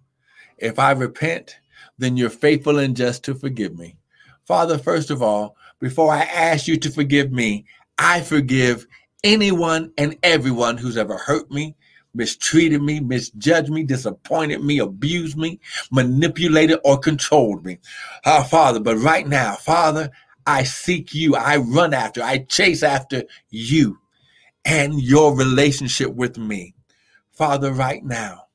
if 0.59 0.79
I 0.79 0.91
repent 0.93 1.57
then 2.03 2.17
you're 2.17 2.31
faithful 2.31 2.79
and 2.79 2.97
just 2.97 3.25
to 3.25 3.35
forgive 3.35 3.79
me. 3.79 3.97
Father, 4.45 4.79
first 4.79 5.11
of 5.11 5.23
all, 5.23 5.57
before 5.79 6.13
I 6.13 6.23
ask 6.23 6.67
you 6.67 6.77
to 6.79 6.91
forgive 6.91 7.33
me, 7.33 7.65
I 7.99 8.21
forgive 8.21 8.87
anyone 9.25 9.93
and 9.99 10.17
everyone 10.23 10.77
who's 10.77 10.97
ever 10.97 11.17
hurt 11.17 11.51
me, 11.51 11.77
mistreated 12.15 12.83
me, 12.83 13.01
misjudged 13.01 13.71
me, 13.71 13.85
disappointed 13.85 14.63
me, 14.63 14.79
abused 14.79 15.37
me, 15.37 15.61
manipulated, 15.91 16.79
or 16.85 16.99
controlled 16.99 17.65
me. 17.65 17.79
Ah, 18.25 18.43
Father, 18.43 18.81
but 18.81 18.97
right 18.97 19.27
now, 19.27 19.55
Father, 19.55 20.11
I 20.47 20.65
seek 20.65 21.15
you. 21.15 21.37
I 21.37 21.57
run 21.57 21.95
after, 21.95 22.23
I 22.23 22.39
chase 22.39 22.83
after 22.83 23.23
you 23.51 23.99
and 24.65 25.01
your 25.01 25.37
relationship 25.37 26.13
with 26.15 26.39
me. 26.39 26.75
Father, 27.33 27.73
right 27.73 28.05
now, 28.05 28.47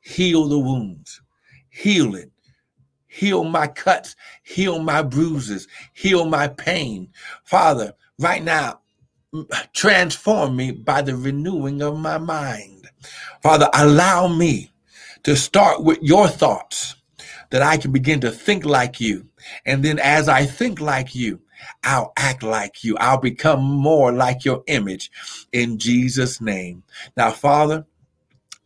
heal 0.00 0.48
the 0.48 0.58
wounds, 0.58 1.20
heal 1.68 2.14
it, 2.14 2.30
Heal 3.14 3.44
my 3.44 3.68
cuts, 3.68 4.16
heal 4.42 4.80
my 4.80 5.00
bruises, 5.00 5.68
heal 5.92 6.24
my 6.24 6.48
pain. 6.48 7.10
Father, 7.44 7.92
right 8.18 8.42
now, 8.42 8.80
transform 9.72 10.56
me 10.56 10.72
by 10.72 11.00
the 11.00 11.14
renewing 11.14 11.80
of 11.80 11.96
my 11.96 12.18
mind. 12.18 12.90
Father, 13.40 13.68
allow 13.72 14.26
me 14.26 14.72
to 15.22 15.36
start 15.36 15.84
with 15.84 15.98
your 16.02 16.26
thoughts 16.26 16.96
that 17.50 17.62
I 17.62 17.76
can 17.76 17.92
begin 17.92 18.18
to 18.20 18.32
think 18.32 18.64
like 18.64 19.00
you. 19.00 19.28
And 19.64 19.84
then 19.84 20.00
as 20.00 20.28
I 20.28 20.44
think 20.44 20.80
like 20.80 21.14
you, 21.14 21.40
I'll 21.84 22.12
act 22.16 22.42
like 22.42 22.82
you. 22.82 22.96
I'll 22.98 23.20
become 23.20 23.62
more 23.62 24.10
like 24.10 24.44
your 24.44 24.64
image 24.66 25.12
in 25.52 25.78
Jesus' 25.78 26.40
name. 26.40 26.82
Now, 27.16 27.30
Father, 27.30 27.86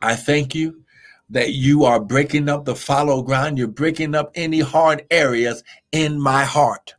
I 0.00 0.16
thank 0.16 0.54
you 0.54 0.84
that 1.30 1.52
you 1.52 1.84
are 1.84 2.00
breaking 2.00 2.48
up 2.48 2.64
the 2.64 2.76
fallow 2.76 3.22
ground. 3.22 3.58
You're 3.58 3.68
breaking 3.68 4.14
up 4.14 4.32
any 4.34 4.60
hard 4.60 5.06
areas 5.10 5.62
in 5.92 6.20
my 6.20 6.44
heart. 6.44 6.94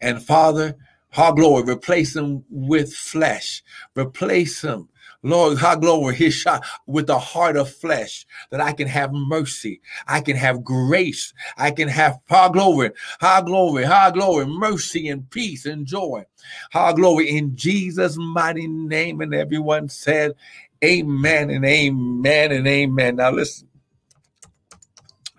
And 0.00 0.22
Father, 0.22 0.76
our 1.16 1.34
glory, 1.34 1.64
replace 1.64 2.14
them 2.14 2.44
with 2.50 2.94
flesh. 2.94 3.62
Replace 3.96 4.62
them 4.62 4.88
Lord, 5.22 5.58
how 5.58 5.76
glory, 5.76 6.14
his 6.14 6.34
shot 6.34 6.64
with 6.86 7.06
the 7.06 7.18
heart 7.18 7.56
of 7.56 7.70
flesh, 7.70 8.26
that 8.50 8.60
I 8.60 8.72
can 8.72 8.88
have 8.88 9.12
mercy, 9.12 9.82
I 10.08 10.22
can 10.22 10.36
have 10.36 10.64
grace, 10.64 11.34
I 11.58 11.72
can 11.72 11.88
have 11.88 12.20
high 12.28 12.48
glory, 12.50 12.92
high 13.20 13.42
glory, 13.42 13.84
high 13.84 14.12
glory, 14.12 14.46
mercy 14.46 15.08
and 15.08 15.28
peace 15.30 15.66
and 15.66 15.86
joy. 15.86 16.24
High 16.72 16.94
glory 16.94 17.28
in 17.36 17.54
Jesus' 17.56 18.16
mighty 18.18 18.66
name. 18.66 19.20
And 19.20 19.34
everyone 19.34 19.90
said, 19.90 20.32
Amen 20.82 21.50
and 21.50 21.66
amen 21.66 22.52
and 22.52 22.66
amen. 22.66 23.16
Now 23.16 23.32
listen. 23.32 23.69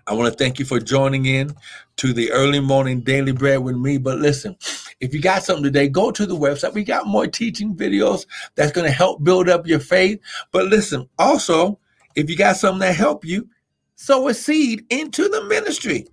I 0.06 0.14
want 0.14 0.32
to 0.32 0.38
thank 0.38 0.58
you 0.58 0.64
for 0.64 0.80
joining 0.80 1.26
in 1.26 1.54
to 1.96 2.12
the 2.12 2.32
early 2.32 2.60
morning 2.60 3.00
daily 3.00 3.32
bread 3.32 3.60
with 3.60 3.76
me. 3.76 3.98
But 3.98 4.18
listen, 4.18 4.56
if 5.00 5.14
you 5.14 5.20
got 5.20 5.44
something 5.44 5.64
today, 5.64 5.88
go 5.88 6.10
to 6.10 6.26
the 6.26 6.36
website. 6.36 6.74
We 6.74 6.84
got 6.84 7.06
more 7.06 7.26
teaching 7.26 7.76
videos 7.76 8.26
that's 8.56 8.72
going 8.72 8.86
to 8.86 8.92
help 8.92 9.22
build 9.22 9.48
up 9.48 9.66
your 9.66 9.78
faith. 9.80 10.20
But 10.50 10.66
listen, 10.66 11.08
also, 11.18 11.78
if 12.16 12.28
you 12.28 12.36
got 12.36 12.56
something 12.56 12.80
that 12.80 12.96
help 12.96 13.24
you, 13.24 13.48
sow 13.94 14.28
a 14.28 14.34
seed 14.34 14.84
into 14.90 15.28
the 15.28 15.44
ministry. 15.44 16.08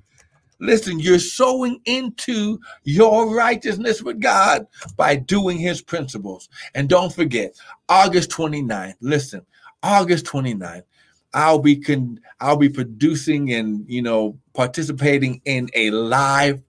Listen, 0.60 1.00
you're 1.00 1.20
sowing 1.20 1.80
into 1.86 2.60
your 2.84 3.34
righteousness 3.34 4.04
with 4.04 4.20
God 4.20 4.68
by 4.98 5.16
doing 5.16 5.58
his 5.58 5.82
principles. 5.82 6.50
And 6.76 6.90
don't 6.90 7.14
forget, 7.14 7.56
August 7.88 8.30
29th, 8.32 8.96
listen, 9.00 9.46
August 9.82 10.26
29th, 10.26 10.84
I'll 11.34 11.60
be 11.60 11.78
con- 11.78 12.20
I'll 12.40 12.58
be 12.58 12.70
producing 12.70 13.54
and 13.54 13.86
you 13.88 14.02
know 14.02 14.40
participating 14.54 15.42
in 15.46 15.70
a 15.74 15.92
live 15.92 16.62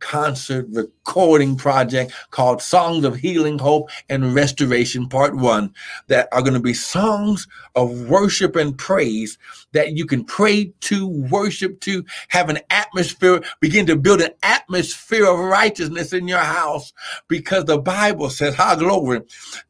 concert 0.00 0.66
recording 0.70 1.56
project 1.56 2.12
called 2.30 2.62
Songs 2.62 3.04
of 3.04 3.16
Healing, 3.16 3.58
Hope, 3.58 3.90
and 4.08 4.34
Restoration, 4.34 5.08
Part 5.08 5.36
One, 5.36 5.72
that 6.08 6.28
are 6.32 6.42
going 6.42 6.54
to 6.54 6.60
be 6.60 6.74
songs 6.74 7.46
of 7.74 8.08
worship 8.08 8.56
and 8.56 8.76
praise 8.76 9.38
that 9.72 9.92
you 9.92 10.06
can 10.06 10.24
pray 10.24 10.72
to, 10.80 11.06
worship 11.06 11.80
to, 11.80 12.04
have 12.28 12.48
an 12.48 12.58
atmosphere, 12.70 13.42
begin 13.60 13.86
to 13.86 13.96
build 13.96 14.20
an 14.20 14.32
atmosphere 14.42 15.26
of 15.26 15.38
righteousness 15.38 16.12
in 16.12 16.26
your 16.28 16.38
house 16.38 16.92
because 17.28 17.64
the 17.64 17.78
Bible 17.78 18.30
says, 18.30 18.54
High 18.54 18.76
glory, 18.76 19.20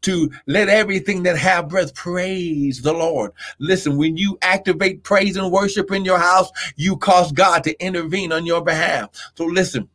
to 0.03 0.31
let 0.47 0.69
everything 0.69 1.23
that 1.25 1.37
have 1.39 1.69
breath 1.69 1.95
praise 1.95 2.83
the 2.83 2.93
Lord. 2.93 3.33
Listen, 3.59 3.97
when 3.97 4.17
you 4.17 4.39
activate 4.43 5.03
praise 5.03 5.37
and 5.37 5.51
worship 5.51 5.91
in 5.93 6.05
your 6.05 6.19
house, 6.19 6.51
you 6.77 6.97
cause 6.97 7.33
God 7.33 7.65
to 7.65 7.79
intervene 7.85 8.33
on 8.33 8.47
your 8.47 8.63
behalf. 8.63 9.11
So 9.35 9.45
listen, 9.45 9.89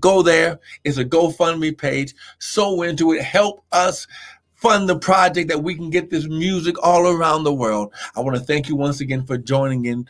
Go 0.00 0.22
there. 0.22 0.58
It's 0.84 0.98
a 0.98 1.04
GoFundMe 1.04 1.76
page. 1.76 2.14
Sow 2.38 2.82
into 2.82 3.12
it. 3.12 3.22
Help 3.22 3.64
us 3.72 4.06
fund 4.54 4.88
the 4.88 4.98
project 4.98 5.48
that 5.48 5.62
we 5.62 5.74
can 5.74 5.88
get 5.88 6.10
this 6.10 6.26
music 6.26 6.76
all 6.82 7.06
around 7.08 7.44
the 7.44 7.54
world. 7.54 7.92
I 8.14 8.20
want 8.20 8.36
to 8.36 8.44
thank 8.44 8.68
you 8.68 8.76
once 8.76 9.00
again 9.00 9.24
for 9.24 9.38
joining 9.38 9.86
in. 9.86 10.06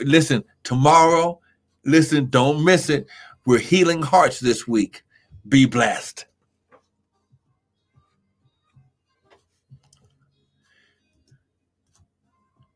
Listen, 0.00 0.44
tomorrow, 0.64 1.38
listen, 1.84 2.30
don't 2.30 2.64
miss 2.64 2.88
it. 2.88 3.06
We're 3.44 3.58
healing 3.58 4.02
hearts 4.02 4.40
this 4.40 4.66
week. 4.66 5.02
Be 5.48 5.66
blessed. 5.66 6.26